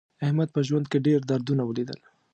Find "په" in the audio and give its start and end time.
0.55-0.61